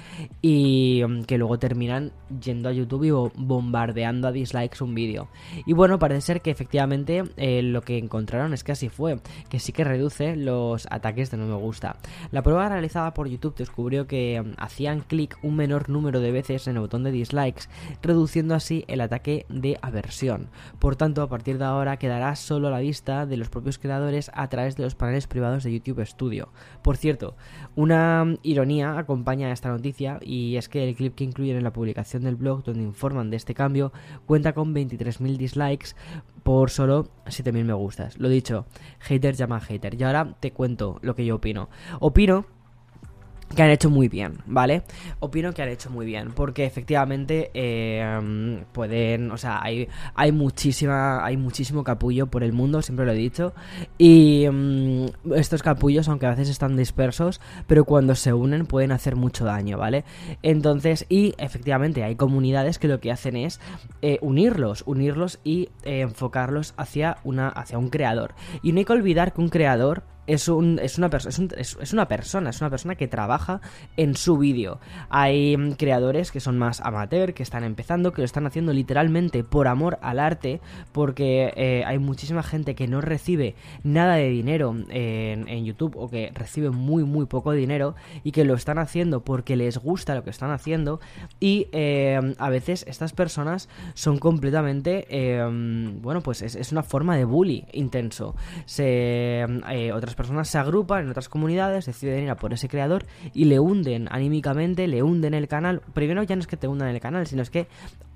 y 0.41 1.03
mm, 1.07 1.23
que 1.25 1.37
luego 1.37 1.59
terminan 1.59 2.13
yendo 2.41 2.69
a 2.69 2.71
YouTube 2.71 3.03
y 3.03 3.11
bombardeando 3.11 4.27
a 4.27 4.31
dislikes 4.31 4.83
un 4.83 4.95
vídeo. 4.95 5.27
Y 5.67 5.73
bueno, 5.73 5.82
parece 5.99 6.21
ser 6.21 6.41
que 6.41 6.51
efectivamente 6.51 7.23
eh, 7.37 7.61
lo 7.61 7.81
que 7.81 7.97
encontraron 7.97 8.53
es 8.53 8.63
que 8.63 8.71
así 8.71 8.89
fue, 8.89 9.19
que 9.49 9.59
sí 9.59 9.71
que 9.71 9.83
reduce 9.83 10.35
los 10.35 10.87
ataques 10.89 11.31
de 11.31 11.37
no 11.37 11.45
me 11.45 11.55
gusta. 11.55 11.97
La 12.31 12.41
prueba 12.41 12.69
realizada 12.69 13.13
por 13.13 13.27
YouTube 13.27 13.55
descubrió 13.55 14.07
que 14.07 14.41
mm, 14.41 14.53
hacían 14.57 15.01
clic 15.01 15.37
un 15.43 15.55
menor 15.55 15.89
número 15.89 16.19
de 16.19 16.31
veces 16.31 16.67
en 16.67 16.75
el 16.75 16.81
botón 16.81 17.03
de 17.03 17.11
dislikes, 17.11 17.63
reduciendo 18.01 18.55
así 18.55 18.85
el 18.87 19.01
ataque 19.01 19.45
de 19.49 19.77
aversión. 19.81 20.49
Por 20.79 20.95
tanto, 20.95 21.21
a 21.21 21.29
partir 21.29 21.57
de 21.57 21.65
ahora 21.65 21.97
quedará 21.97 22.35
solo 22.35 22.67
a 22.67 22.71
la 22.71 22.79
vista 22.79 23.25
de 23.25 23.37
los 23.37 23.49
propios 23.49 23.77
creadores 23.77 24.31
a 24.33 24.47
través 24.49 24.75
de 24.75 24.83
los 24.83 24.95
paneles 24.95 25.27
privados 25.27 25.63
de 25.63 25.73
YouTube 25.73 26.05
Studio. 26.05 26.49
Por 26.81 26.97
cierto, 26.97 27.35
una 27.75 28.23
mm, 28.23 28.37
ironía 28.43 28.97
acompaña 28.97 29.47
a 29.47 29.53
esta 29.53 29.69
noticia 29.69 30.19
y 30.21 30.55
es 30.55 30.69
que 30.69 30.87
el 30.87 30.95
clip 30.95 31.15
que 31.15 31.23
incluyen 31.23 31.57
en 31.57 31.63
la 31.63 31.73
publicación 31.73 32.23
del 32.23 32.35
blog 32.35 32.63
donde 32.63 32.83
informan 32.83 33.29
de 33.29 33.37
este 33.37 33.53
cambio 33.53 33.91
cuenta 34.25 34.53
con 34.53 34.73
23.000 34.73 35.37
dislikes 35.37 35.72
por 36.43 36.69
solo 36.69 37.07
7000 37.27 37.65
me 37.65 37.73
gustas. 37.73 38.17
Lo 38.17 38.29
dicho, 38.29 38.65
hater 38.99 39.35
llama 39.35 39.59
hater. 39.59 39.99
Y 39.99 40.03
ahora 40.03 40.35
te 40.39 40.51
cuento 40.51 40.99
lo 41.01 41.15
que 41.15 41.25
yo 41.25 41.35
opino. 41.35 41.69
Opino 41.99 42.45
que 43.55 43.61
han 43.61 43.69
hecho 43.69 43.89
muy 43.89 44.07
bien, 44.07 44.39
¿vale? 44.45 44.83
Opino 45.19 45.53
que 45.53 45.61
han 45.61 45.69
hecho 45.69 45.89
muy 45.89 46.05
bien, 46.05 46.31
porque 46.33 46.65
efectivamente 46.65 47.51
eh, 47.53 48.63
pueden, 48.71 49.31
o 49.31 49.37
sea, 49.37 49.61
hay, 49.61 49.87
hay 50.15 50.31
muchísima, 50.31 51.23
hay 51.23 51.37
muchísimo 51.37 51.83
capullo 51.83 52.27
por 52.27 52.43
el 52.43 52.53
mundo, 52.53 52.81
siempre 52.81 53.05
lo 53.05 53.11
he 53.11 53.15
dicho, 53.15 53.53
y 53.97 54.47
mm, 54.51 55.33
estos 55.35 55.61
capullos, 55.61 56.07
aunque 56.07 56.25
a 56.25 56.31
veces 56.31 56.49
están 56.49 56.75
dispersos, 56.75 57.41
pero 57.67 57.85
cuando 57.85 58.15
se 58.15 58.33
unen 58.33 58.65
pueden 58.65 58.91
hacer 58.91 59.15
mucho 59.15 59.45
daño, 59.45 59.77
¿vale? 59.77 60.03
Entonces, 60.41 61.05
y 61.09 61.35
efectivamente 61.37 62.03
hay 62.03 62.15
comunidades 62.15 62.79
que 62.79 62.87
lo 62.87 62.99
que 62.99 63.11
hacen 63.11 63.35
es 63.35 63.59
eh, 64.01 64.17
unirlos, 64.21 64.83
unirlos 64.85 65.39
y 65.43 65.69
eh, 65.83 66.01
enfocarlos 66.01 66.73
hacia, 66.77 67.17
una, 67.23 67.49
hacia 67.49 67.77
un 67.77 67.89
creador. 67.89 68.33
Y 68.61 68.71
no 68.71 68.79
hay 68.79 68.85
que 68.85 68.93
olvidar 68.93 69.33
que 69.33 69.41
un 69.41 69.49
creador 69.49 70.03
es, 70.27 70.47
un, 70.47 70.79
es, 70.81 70.97
una 70.97 71.09
es, 71.57 71.93
una 71.93 72.07
persona, 72.07 72.49
es 72.49 72.61
una 72.61 72.69
persona 72.69 72.95
que 72.95 73.07
trabaja 73.07 73.61
en 73.97 74.15
su 74.15 74.37
vídeo. 74.37 74.79
Hay 75.09 75.57
mm, 75.57 75.73
creadores 75.73 76.31
que 76.31 76.39
son 76.39 76.57
más 76.57 76.81
amateur, 76.81 77.33
que 77.33 77.43
están 77.43 77.63
empezando, 77.63 78.13
que 78.13 78.21
lo 78.21 78.25
están 78.25 78.45
haciendo 78.45 78.73
literalmente 78.73 79.43
por 79.43 79.67
amor 79.67 79.99
al 80.01 80.19
arte, 80.19 80.61
porque 80.91 81.53
eh, 81.55 81.83
hay 81.85 81.99
muchísima 81.99 82.43
gente 82.43 82.75
que 82.75 82.87
no 82.87 83.01
recibe 83.01 83.55
nada 83.83 84.15
de 84.15 84.29
dinero 84.29 84.75
en, 84.89 85.63
YouTube 85.63 85.95
o 85.95 86.09
que 86.09 86.29
recibe 86.33 86.71
muy, 86.71 87.05
muy 87.05 87.25
poco 87.25 87.53
dinero 87.53 87.95
y 88.23 88.31
que 88.31 88.43
lo 88.43 88.53
están 88.53 88.79
haciendo 88.79 89.23
porque 89.23 89.55
les 89.55 89.77
gusta 89.77 90.13
lo 90.13 90.23
que 90.23 90.29
están 90.29 90.51
haciendo 90.51 90.99
y 91.39 91.67
eh, 91.71 92.19
a 92.37 92.49
veces 92.49 92.83
estas 92.87 93.13
personas 93.13 93.69
son 93.93 94.17
completamente, 94.17 95.05
eh, 95.09 95.41
bueno, 96.01 96.21
pues 96.21 96.41
es, 96.41 96.71
una 96.71 96.83
forma 96.83 97.15
de 97.15 97.23
bully 97.23 97.65
intenso. 97.71 98.35
Se, 98.65 99.45
otras 99.93 100.12
otras 100.13 100.27
personas 100.27 100.47
se 100.47 100.59
agrupan 100.59 101.05
en 101.05 101.09
otras 101.09 101.27
comunidades, 101.27 101.87
deciden 101.87 102.23
ir 102.23 102.29
a 102.29 102.35
por 102.35 102.53
ese 102.53 102.69
creador 102.69 103.05
y 103.33 103.45
le 103.45 103.59
hunden 103.59 104.07
anímicamente, 104.11 104.87
le 104.87 105.01
hunden 105.01 105.33
el 105.33 105.47
canal. 105.47 105.81
Primero 105.93 106.21
ya 106.21 106.35
no 106.35 106.41
es 106.41 106.47
que 106.47 106.57
te 106.57 106.67
hundan 106.67 106.89
el 106.89 106.99
canal, 106.99 107.25
sino 107.25 107.41
es 107.41 107.49
que 107.49 107.67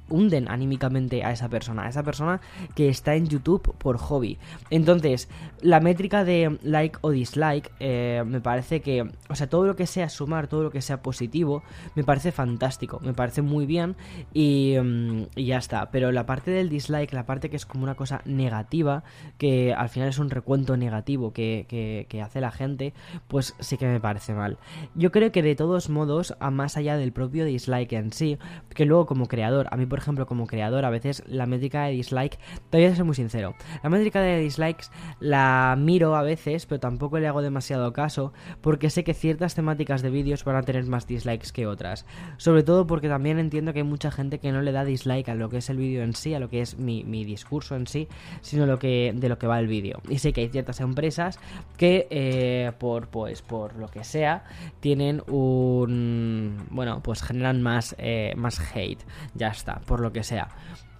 hunden 0.09 0.49
anímicamente 0.49 1.23
a 1.23 1.31
esa 1.31 1.49
persona, 1.49 1.83
a 1.83 1.89
esa 1.89 2.03
persona 2.03 2.41
que 2.75 2.89
está 2.89 3.15
en 3.15 3.27
YouTube 3.27 3.75
por 3.77 3.97
hobby. 3.97 4.37
Entonces, 4.69 5.29
la 5.61 5.79
métrica 5.79 6.23
de 6.23 6.57
like 6.63 6.97
o 7.01 7.11
dislike 7.11 7.71
eh, 7.79 8.23
me 8.25 8.41
parece 8.41 8.81
que, 8.81 9.09
o 9.29 9.35
sea, 9.35 9.47
todo 9.47 9.65
lo 9.65 9.75
que 9.75 9.87
sea 9.87 10.09
sumar, 10.09 10.47
todo 10.47 10.63
lo 10.63 10.71
que 10.71 10.81
sea 10.81 11.01
positivo, 11.01 11.63
me 11.95 12.03
parece 12.03 12.31
fantástico, 12.31 12.99
me 13.03 13.13
parece 13.13 13.41
muy 13.41 13.65
bien 13.65 13.95
y, 14.33 14.75
mm, 14.79 15.23
ya 15.35 15.57
está. 15.57 15.91
Pero 15.91 16.11
la 16.11 16.25
parte 16.25 16.51
del 16.51 16.69
dislike, 16.69 17.13
la 17.13 17.25
parte 17.25 17.49
que 17.49 17.55
es 17.55 17.65
como 17.65 17.83
una 17.83 17.95
cosa 17.95 18.21
negativa, 18.25 19.03
que 19.37 19.73
al 19.73 19.89
final 19.89 20.09
es 20.09 20.19
un 20.19 20.29
recuento 20.29 20.77
negativo 20.77 21.33
que, 21.33 21.65
que 22.09 22.21
hace 22.21 22.41
la 22.41 22.51
gente, 22.51 22.93
pues 23.27 23.55
sí 23.59 23.77
que 23.77 23.87
me 23.87 23.99
parece 23.99 24.33
mal. 24.33 24.57
Yo 24.95 25.11
creo 25.11 25.31
que 25.31 25.43
de 25.43 25.55
todos 25.55 25.89
modos, 25.89 26.35
a 26.39 26.51
más 26.51 26.77
allá 26.77 26.97
del 26.97 27.11
propio 27.11 27.45
dislike 27.45 27.93
en 27.93 28.11
sí, 28.11 28.37
que 28.73 28.85
luego 28.85 29.05
como 29.05 29.27
creador, 29.27 29.67
a 29.71 29.77
mí 29.77 29.85
por 29.85 29.96
por 29.97 30.03
ejemplo, 30.03 30.27
como 30.27 30.45
creador, 30.45 30.85
a 30.85 30.91
veces 30.91 31.23
la 31.25 31.47
métrica 31.47 31.85
de 31.85 31.93
dislike, 31.93 32.37
te 32.69 32.77
voy 32.77 32.85
a 32.85 32.95
ser 32.95 33.03
muy 33.03 33.15
sincero, 33.15 33.55
la 33.81 33.89
métrica 33.89 34.21
de 34.21 34.39
dislikes 34.39 34.91
la 35.19 35.75
miro 35.75 36.15
a 36.15 36.21
veces, 36.21 36.67
pero 36.67 36.79
tampoco 36.79 37.17
le 37.17 37.27
hago 37.27 37.41
demasiado 37.41 37.91
caso, 37.93 38.31
porque 38.61 38.91
sé 38.91 39.03
que 39.03 39.15
ciertas 39.15 39.55
temáticas 39.55 40.03
de 40.03 40.11
vídeos 40.11 40.43
van 40.43 40.55
a 40.55 40.61
tener 40.61 40.85
más 40.85 41.07
dislikes 41.07 41.47
que 41.51 41.65
otras. 41.65 42.05
Sobre 42.37 42.61
todo 42.61 42.85
porque 42.85 43.09
también 43.09 43.39
entiendo 43.39 43.73
que 43.73 43.79
hay 43.79 43.85
mucha 43.85 44.11
gente 44.11 44.37
que 44.37 44.51
no 44.51 44.61
le 44.61 44.71
da 44.71 44.85
dislike 44.85 45.29
a 45.29 45.33
lo 45.33 45.49
que 45.49 45.57
es 45.57 45.69
el 45.71 45.77
vídeo 45.77 46.03
en 46.03 46.13
sí, 46.13 46.35
a 46.35 46.39
lo 46.39 46.47
que 46.47 46.61
es 46.61 46.77
mi, 46.77 47.03
discurso 47.25 47.75
en 47.75 47.87
sí, 47.87 48.07
sino 48.41 48.67
lo 48.67 48.77
que, 48.77 49.13
de 49.15 49.29
lo 49.29 49.39
que 49.39 49.47
va 49.47 49.59
el 49.59 49.65
vídeo. 49.65 49.99
Y 50.09 50.19
sé 50.19 50.31
que 50.31 50.41
hay 50.41 50.49
ciertas 50.49 50.79
empresas 50.79 51.39
que, 51.75 52.05
eh, 52.11 52.71
por, 52.77 53.07
pues, 53.07 53.41
por 53.41 53.75
lo 53.77 53.87
que 53.87 54.03
sea, 54.03 54.43
tienen 54.79 55.23
un... 55.25 56.67
Bueno, 56.69 57.01
pues 57.01 57.23
generan 57.23 57.63
más, 57.63 57.95
eh, 57.97 58.35
más 58.37 58.61
hate. 58.75 59.03
Ya 59.33 59.47
está 59.47 59.81
por 59.87 60.01
lo 60.01 60.11
que 60.11 60.23
sea. 60.23 60.49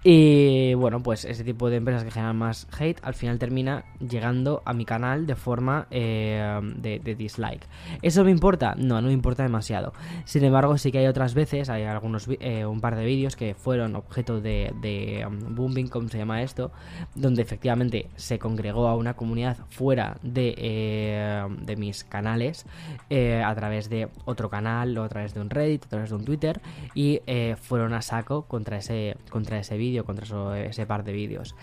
Y 0.04 0.74
bueno, 0.74 1.02
pues 1.02 1.24
ese 1.24 1.42
tipo 1.42 1.70
de 1.70 1.76
empresas 1.76 2.04
que 2.04 2.10
generan 2.10 2.36
más 2.36 2.68
hate 2.78 3.00
al 3.02 3.14
final 3.14 3.38
termina 3.38 3.84
llegando 3.98 4.62
a 4.64 4.72
mi 4.72 4.84
canal 4.84 5.26
de 5.26 5.34
forma 5.34 5.86
eh, 5.90 6.60
de, 6.76 7.14
dislike. 7.16 7.66
¿Eso 8.02 8.22
me 8.24 8.30
importa? 8.30 8.74
No, 8.76 9.00
no 9.00 9.08
me 9.08 9.12
importa 9.12 9.42
demasiado. 9.42 9.92
Sin 10.24 10.44
embargo, 10.44 10.78
sí 10.78 10.92
que 10.92 10.98
hay 10.98 11.06
otras 11.06 11.34
veces, 11.34 11.68
hay 11.68 11.82
algunos 11.82 12.28
eh, 12.40 12.64
un 12.64 12.80
par 12.80 12.94
de 12.94 13.04
vídeos 13.04 13.34
que 13.34 13.54
fueron 13.54 13.96
objeto 13.96 14.40
de, 14.40 15.24
um, 15.26 15.54
booming, 15.56 15.88
como 15.88 16.08
se 16.08 16.18
llama 16.18 16.42
esto, 16.42 16.70
donde 17.16 17.42
efectivamente 17.42 18.08
se 18.14 18.38
congregó 18.38 18.86
a 18.86 18.94
una 18.94 19.14
comunidad 19.14 19.56
fuera 19.68 20.18
de, 20.22 20.54
eh, 20.56 21.46
de 21.60 21.76
mis 21.76 22.04
canales 22.04 22.66
a 23.10 23.54
través 23.54 23.88
de 23.88 24.08
otro 24.24 24.48
canal 24.48 24.96
o 24.96 25.02
a 25.02 25.08
través 25.08 25.34
de 25.34 25.40
un 25.40 25.50
Reddit, 25.50 25.84
a 25.86 25.88
través 25.88 26.10
de 26.10 26.16
un 26.16 26.24
Twitter 26.24 26.60
y 26.94 27.20
fueron 27.60 27.94
a 27.94 28.02
saco 28.02 28.42
contra 28.42 28.78
ese, 28.78 29.16
contra 29.30 29.58
ese 29.58 29.76
vídeo 29.76 29.87
contra 30.04 30.58
ese 30.60 30.86
par 30.86 31.04
de 31.04 31.12
vídeos. 31.12 31.54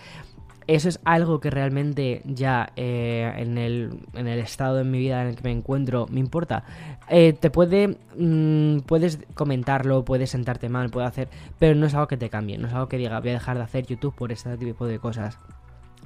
Eso 0.66 0.88
es 0.88 0.98
algo 1.04 1.38
que 1.38 1.48
realmente 1.50 2.22
ya 2.24 2.72
eh, 2.74 3.32
en, 3.36 3.56
el, 3.56 4.00
en, 4.14 4.26
el, 4.26 4.40
estado 4.40 4.76
de 4.76 4.84
mi 4.84 4.98
vida 4.98 5.22
en 5.22 5.28
el 5.28 5.36
que 5.36 5.44
me 5.44 5.52
encuentro 5.52 6.06
me 6.10 6.18
importa. 6.18 6.64
Eh, 7.08 7.34
te 7.34 7.50
puede. 7.50 7.98
Mm, 8.16 8.80
puedes 8.80 9.20
comentarlo, 9.34 10.04
puedes 10.04 10.30
sentarte 10.30 10.68
mal, 10.68 10.90
puede 10.90 11.06
hacer. 11.06 11.28
Pero 11.60 11.76
no 11.76 11.86
es 11.86 11.94
algo 11.94 12.08
que 12.08 12.16
te 12.16 12.30
cambie, 12.30 12.58
no 12.58 12.66
es 12.66 12.74
algo 12.74 12.88
que 12.88 12.98
diga 12.98 13.20
voy 13.20 13.30
a 13.30 13.34
dejar 13.34 13.58
de 13.58 13.62
hacer 13.62 13.86
YouTube 13.86 14.16
por 14.16 14.32
este 14.32 14.56
tipo 14.56 14.86
de 14.86 14.98
cosas. 14.98 15.38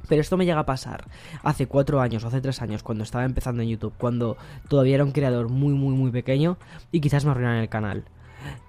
Pero 0.09 0.21
esto 0.21 0.37
me 0.37 0.45
llega 0.45 0.61
a 0.61 0.67
pasar 0.67 1.05
hace 1.43 1.67
cuatro 1.67 2.01
años 2.01 2.25
o 2.25 2.29
hace 2.29 2.41
tres 2.41 2.61
años, 2.61 2.83
cuando 2.83 3.05
estaba 3.05 3.25
empezando 3.25 3.63
en 3.63 3.69
YouTube, 3.69 3.95
cuando 3.97 4.37
todavía 4.69 4.97
era 4.97 5.05
un 5.05 5.13
creador 5.13 5.49
muy, 5.49 5.73
muy, 5.73 5.95
muy 5.95 6.11
pequeño 6.11 6.59
y 6.93 7.01
quizás 7.01 7.25
me 7.25 7.31
arruinaran 7.31 7.61
el 7.61 7.69
canal. 7.69 8.05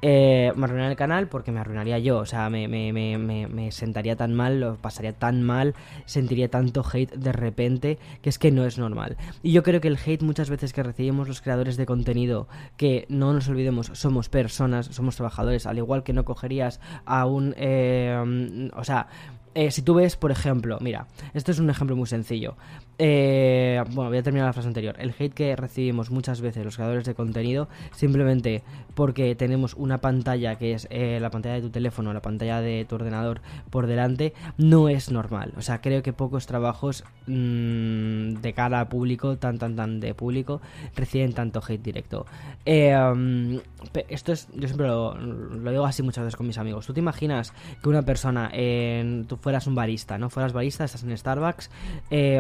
Eh, 0.02 0.52
me 0.56 0.66
arruinaría 0.66 0.92
el 0.92 0.98
canal 0.98 1.28
porque 1.28 1.52
me 1.52 1.60
arruinaría 1.60 2.00
yo. 2.00 2.20
O 2.20 2.26
sea, 2.26 2.50
me, 2.50 2.68
me, 2.68 2.92
me, 2.92 3.18
me, 3.18 3.72
sentaría 3.72 4.16
tan 4.16 4.34
mal, 4.34 4.60
lo 4.60 4.76
pasaría 4.76 5.14
tan 5.14 5.44
mal, 5.44 5.76
sentiría 6.06 6.50
tanto 6.50 6.84
hate 6.84 7.14
de 7.14 7.32
repente 7.32 8.00
que 8.22 8.30
es 8.30 8.40
que 8.40 8.52
no 8.52 8.66
es 8.66 8.78
normal. 8.78 9.18
Y 9.44 9.52
yo 9.52 9.64
creo 9.64 9.82
que 9.82 9.88
el 9.88 9.98
hate 9.98 10.22
muchas 10.22 10.50
veces 10.50 10.74
que 10.74 10.84
recibimos 10.84 11.28
los 11.28 11.42
creadores 11.42 11.78
de 11.78 11.86
contenido, 11.86 12.48
que 12.78 13.06
no 13.10 13.34
nos 13.34 13.48
olvidemos, 13.48 13.92
somos 13.94 14.30
personas, 14.30 14.88
somos 14.88 15.16
trabajadores, 15.16 15.66
al 15.66 15.78
igual 15.78 16.04
que 16.04 16.14
no 16.14 16.26
cogerías 16.26 16.80
a 17.06 17.26
un... 17.26 17.54
Eh, 17.58 18.70
o 18.76 18.84
sea, 18.84 19.08
eh, 19.54 19.70
si 19.70 19.82
tú 19.82 19.96
ves, 19.96 20.16
por 20.16 20.32
ejemplo, 20.32 20.78
mira, 20.80 21.08
esto 21.34 21.52
es 21.52 21.60
un 21.60 21.70
ejemplo 21.70 21.96
muy 21.96 22.08
sencillo. 22.08 22.56
Eh, 23.04 23.84
bueno, 23.94 24.12
voy 24.12 24.20
a 24.20 24.22
terminar 24.22 24.46
la 24.46 24.54
frase 24.54 24.68
anterior. 24.68 24.96
El 25.00 25.12
hate 25.18 25.34
que 25.34 25.56
recibimos 25.56 26.12
muchas 26.12 26.40
veces 26.40 26.64
los 26.64 26.76
creadores 26.76 27.04
de 27.04 27.16
contenido, 27.16 27.68
simplemente 27.96 28.62
porque 28.94 29.34
tenemos 29.34 29.74
una 29.74 29.98
pantalla 30.02 30.60
que 30.60 30.74
es 30.74 30.88
eh, 30.92 31.18
la 31.20 31.32
pantalla 31.32 31.56
de 31.56 31.62
tu 31.62 31.72
teléfono, 31.72 32.14
la 32.14 32.22
pantalla 32.22 32.62
de 32.62 32.86
tu 32.86 32.94
ordenador 32.94 33.42
por 33.72 33.88
delante, 33.88 34.36
no 34.60 34.88
es 34.88 35.10
normal. 35.10 35.52
O 35.58 35.62
sea, 35.62 35.82
creo 35.82 36.04
que 36.04 36.14
pocos 36.14 36.46
trabajos 36.46 37.04
mmm, 37.26 38.36
de 38.36 38.54
cara 38.54 38.82
a 38.82 38.90
público, 38.90 39.36
tan, 39.36 39.58
tan, 39.58 39.76
tan 39.76 40.00
de 40.00 40.14
público, 40.14 40.62
reciben 40.96 41.34
tanto 41.34 41.60
hate 41.68 41.82
directo. 41.82 42.28
Um, 42.68 43.62
esto 44.10 44.32
es, 44.32 44.48
yo 44.54 44.68
siempre 44.68 44.88
lo, 44.88 45.16
digo 45.16 45.86
así 45.86 46.04
muchas 46.04 46.24
veces 46.24 46.36
con 46.36 46.46
mis 46.46 46.60
amigos. 46.60 46.86
¿Tú 46.86 46.94
te 46.94 47.00
imaginas 47.00 47.52
que 47.82 47.90
una 47.90 48.04
persona 48.04 48.52
en 48.54 49.26
tu 49.26 49.38
fueras 49.38 49.66
un 49.66 49.74
barista, 49.74 50.20
¿no? 50.20 50.30
Fueras 50.30 50.54
barista, 50.54 50.84
estás 50.84 51.04
en 51.04 51.18
Starbucks, 51.18 51.72
eh, 52.12 52.40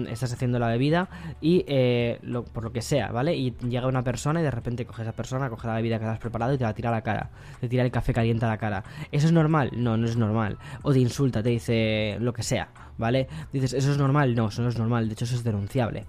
em, 0.00 0.06
estás 0.08 0.32
haciendo 0.32 0.58
la 0.58 0.68
bebida 0.68 1.08
y 1.40 1.64
eh, 1.66 2.18
por 2.52 2.64
lo 2.64 2.72
que 2.72 2.82
sea, 2.82 3.10
¿vale? 3.10 3.34
Y 3.34 3.54
llega 3.68 3.86
una 3.86 4.02
persona 4.02 4.40
y 4.40 4.42
de 4.42 4.50
repente 4.50 4.86
coge 4.86 5.02
a 5.02 5.04
esa 5.04 5.12
persona, 5.12 5.48
coge 5.50 5.66
la 5.66 5.74
bebida 5.74 5.98
que 5.98 6.04
has 6.04 6.18
preparado 6.18 6.54
y 6.54 6.58
te 6.58 6.64
la 6.64 6.74
tira 6.74 6.90
a 6.90 6.92
la 6.92 7.02
cara, 7.02 7.30
te 7.60 7.68
tira 7.68 7.84
el 7.84 7.90
café 7.90 8.12
caliente 8.12 8.44
a 8.44 8.48
la 8.48 8.58
cara. 8.58 8.84
¿Eso 9.10 9.26
es 9.26 9.32
normal? 9.32 9.70
No, 9.74 9.96
no 9.96 10.06
es 10.06 10.16
normal. 10.16 10.58
O 10.82 10.92
te 10.92 10.98
insulta, 10.98 11.42
te 11.42 11.50
dice 11.50 12.16
lo 12.20 12.32
que 12.32 12.42
sea, 12.42 12.68
¿vale? 12.98 13.28
Dices, 13.52 13.72
¿eso 13.72 13.92
es 13.92 13.98
normal? 13.98 14.34
No, 14.34 14.48
eso 14.48 14.62
no 14.62 14.68
es 14.68 14.78
normal, 14.78 15.08
de 15.08 15.14
hecho 15.14 15.24
eso 15.24 15.36
es 15.36 15.44
denunciable. 15.44 16.06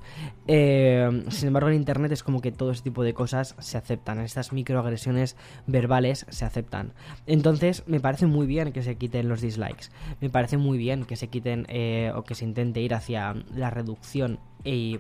Eh, 0.48 1.24
sin 1.30 1.48
embargo, 1.48 1.70
en 1.70 1.76
Internet 1.76 2.12
es 2.12 2.24
como 2.24 2.42
que 2.42 2.52
todo 2.52 2.72
ese 2.72 2.84
tipo 2.84 3.04
de 3.04 3.14
cosas 3.14 3.56
se 3.60 3.78
aceptan, 3.78 4.20
estas 4.20 4.54
microagresiones 4.54 5.36
verbales 5.68 6.26
se 6.30 6.46
aceptan. 6.46 6.94
Entonces, 7.26 7.84
me 7.88 8.00
parece 8.00 8.28
muy 8.28 8.48
bien 8.48 8.72
que 8.72 8.84
se 8.84 8.96
quiten 8.96 9.30
los 9.30 9.42
dislikes 9.42 9.90
me 10.22 10.30
parece 10.30 10.58
muy 10.58 10.78
bien 10.78 11.06
que 11.06 11.16
se 11.16 11.28
quiten 11.28 11.66
eh, 11.70 12.12
o 12.16 12.24
que 12.24 12.36
se 12.36 12.46
intente 12.46 12.82
ir 12.82 12.94
hacia 12.94 13.34
la 13.56 13.70
reducción 13.70 14.40
y 14.64 15.00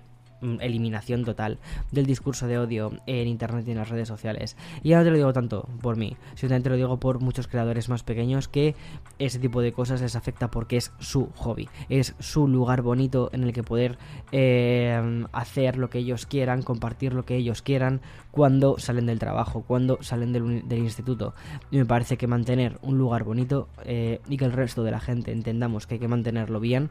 eliminación 0.61 1.25
total 1.25 1.57
del 1.91 2.05
discurso 2.05 2.47
de 2.47 2.57
odio 2.57 2.91
en 3.05 3.27
internet 3.27 3.67
y 3.67 3.71
en 3.71 3.77
las 3.77 3.89
redes 3.89 4.07
sociales. 4.07 4.57
Y 4.83 4.93
ahora 4.93 5.03
no 5.03 5.05
te 5.05 5.11
lo 5.11 5.17
digo 5.17 5.33
tanto 5.33 5.67
por 5.81 5.97
mí, 5.97 6.15
simplemente 6.35 6.69
lo 6.69 6.75
digo 6.75 6.97
por 6.97 7.19
muchos 7.19 7.47
creadores 7.47 7.89
más 7.89 8.03
pequeños 8.03 8.47
que 8.47 8.75
ese 9.19 9.39
tipo 9.39 9.61
de 9.61 9.73
cosas 9.73 10.01
les 10.01 10.15
afecta 10.15 10.49
porque 10.49 10.77
es 10.77 10.91
su 10.99 11.29
hobby, 11.35 11.69
es 11.89 12.15
su 12.19 12.47
lugar 12.47 12.81
bonito 12.81 13.29
en 13.33 13.43
el 13.43 13.53
que 13.53 13.63
poder 13.63 13.97
eh, 14.31 15.25
hacer 15.31 15.77
lo 15.77 15.89
que 15.89 15.99
ellos 15.99 16.25
quieran, 16.25 16.61
compartir 16.61 17.13
lo 17.13 17.25
que 17.25 17.35
ellos 17.35 17.61
quieran 17.61 18.01
cuando 18.31 18.79
salen 18.79 19.05
del 19.05 19.19
trabajo, 19.19 19.63
cuando 19.67 20.01
salen 20.01 20.33
del, 20.33 20.79
instituto. 20.79 21.35
Y 21.69 21.77
me 21.77 21.85
parece 21.85 22.17
que 22.17 22.25
mantener 22.25 22.79
un 22.81 22.97
lugar 22.97 23.23
bonito 23.23 23.67
eh, 23.85 24.21
y 24.27 24.37
que 24.37 24.45
el 24.45 24.51
resto 24.51 24.83
de 24.83 24.89
la 24.91 24.99
gente 24.99 25.31
entendamos 25.31 25.85
que 25.85 25.95
hay 25.95 25.99
que 25.99 26.07
mantenerlo 26.07 26.59
bien, 26.59 26.89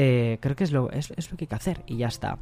eh, 0.00 0.38
creo 0.40 0.54
que 0.54 0.62
es 0.62 0.70
lo, 0.70 0.92
es, 0.92 1.10
lo 1.10 1.36
que 1.36 1.42
hay 1.42 1.48
que 1.48 1.54
hacer 1.56 1.82
y 1.88 1.96
ya 1.96 2.06
está. 2.06 2.38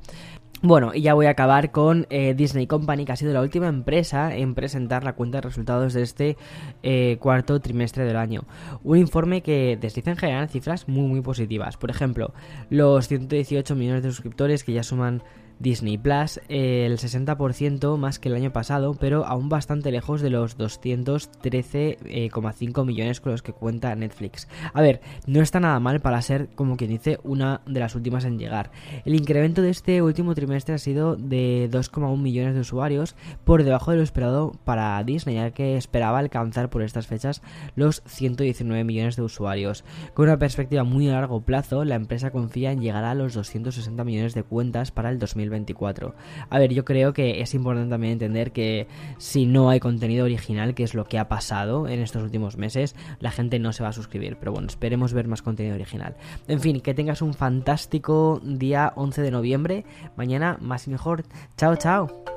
Bueno, 0.61 0.93
y 0.95 1.01
ya 1.01 1.15
voy 1.15 1.25
a 1.25 1.31
acabar 1.31 1.71
con 1.71 2.07
eh, 2.11 2.35
Disney 2.35 2.67
Company, 2.67 3.07
que 3.07 3.13
ha 3.13 3.17
sido 3.17 3.33
la 3.33 3.41
última 3.41 3.69
empresa 3.69 4.37
en 4.37 4.55
presentar 4.55 5.05
la 5.05 5.15
cuenta 5.15 5.39
de 5.39 5.43
resultados 5.43 5.95
de 5.95 6.03
este 6.03 6.37
eh, 6.83 7.17
cuarto 7.19 7.59
trimestre 7.61 8.05
del 8.05 8.17
año. 8.17 8.45
Un 8.85 8.99
informe 8.99 9.41
que 9.41 9.79
desdice 9.81 10.11
en 10.11 10.19
general 10.19 10.51
cifras 10.51 10.87
muy 10.87 11.09
muy 11.09 11.23
positivas. 11.23 11.79
Por 11.79 11.89
ejemplo, 11.89 12.35
los 12.69 13.09
118 13.09 13.75
millones 13.75 14.03
de 14.03 14.11
suscriptores 14.11 14.63
que 14.63 14.75
ya 14.75 14.83
suman 14.83 15.23
Disney 15.59 15.97
Plus, 15.97 16.41
el 16.49 16.99
60% 16.99 17.97
más 17.97 18.19
que 18.19 18.29
el 18.29 18.35
año 18.35 18.53
pasado, 18.53 18.95
pero 18.95 19.25
aún 19.25 19.49
bastante 19.49 19.91
lejos 19.91 20.21
de 20.21 20.31
los 20.31 20.59
213,5 20.59 22.03
eh, 22.07 22.85
millones 22.85 23.21
con 23.21 23.33
los 23.33 23.43
que 23.43 23.53
cuenta 23.53 23.95
Netflix. 23.95 24.49
A 24.75 24.83
ver, 24.83 25.01
no 25.27 25.41
está 25.41 25.61
nada 25.61 25.81
mal 25.81 26.01
para 26.01 26.21
ser, 26.21 26.49
como 26.55 26.77
quien 26.77 26.91
dice, 26.91 27.19
una 27.23 27.63
de 27.67 27.81
las 27.81 27.95
últimas 27.95 28.25
en 28.25 28.39
llegar. 28.39 28.71
El 29.05 29.15
incremento 29.15 29.63
de 29.63 29.71
este 29.71 30.03
último 30.03 30.35
trimestre 30.35 30.75
ha 30.75 30.79
sido 30.79 31.17
de 31.17 31.71
2,1 31.71 32.21
millones 32.21 32.55
de 32.55 32.61
usuarios, 32.61 33.15
por 33.45 33.65
debajo 33.65 33.91
de 33.91 33.97
lo 33.97 34.03
esperado 34.03 34.53
para 34.65 35.03
Disney, 35.05 35.37
ya 35.37 35.53
que 35.53 35.77
esperaba 35.77 36.19
alcanzar 36.19 36.69
por 36.69 36.83
estas 36.83 37.07
fechas 37.07 37.41
los 37.77 38.03
119 38.07 38.85
millones 38.85 39.17
de 39.17 39.23
usuarios. 39.23 39.85
Con 40.13 40.27
una 40.27 40.39
perspectiva 40.39 40.85
muy 40.85 41.09
a 41.09 41.15
largo 41.15 41.41
plazo, 41.41 41.85
la 41.85 41.95
empresa 41.95 42.31
confía 42.31 42.73
en 42.73 42.81
llegar 42.81 43.05
a 43.05 43.15
los 43.15 43.33
260 43.35 44.05
millones 44.05 44.35
de 44.35 44.43
cuentas 44.43 44.91
para 44.91 45.11
el 45.11 45.19
2020 45.19 45.46
2024. 45.47 46.15
A 46.51 46.59
ver, 46.59 46.73
yo 46.73 46.85
creo 46.85 47.13
que 47.13 47.41
es 47.41 47.55
importante 47.55 47.91
también 47.91 48.15
entender 48.15 48.53
que 48.53 48.87
si 49.19 49.47
no 49.47 49.71
hay 49.71 49.81
contenido 49.81 50.25
original, 50.25 50.75
que 50.75 50.85
es 50.85 50.95
lo 50.95 51.05
que 51.05 51.19
ha 51.19 51.29
pasado 51.29 51.89
en 51.89 52.01
estos 52.01 52.23
últimos 52.23 52.57
meses, 52.57 52.95
la 53.21 53.31
gente 53.31 53.59
no 53.59 53.73
se 53.73 53.83
va 53.83 53.91
a 53.91 53.93
suscribir. 53.93 54.37
Pero 54.39 54.53
bueno, 54.53 54.69
esperemos 54.69 55.13
ver 55.13 55.29
más 55.29 55.43
contenido 55.43 55.75
original. 55.75 56.17
En 56.49 56.61
fin, 56.61 56.81
que 56.81 56.95
tengas 56.95 57.23
un 57.23 57.35
fantástico 57.35 58.41
día 58.43 58.93
11 58.97 59.23
de 59.23 59.31
noviembre. 59.31 59.85
Mañana 60.17 60.59
más 60.61 60.87
y 60.87 60.91
mejor. 60.91 61.25
Chao, 61.57 61.77
chao. 61.77 62.36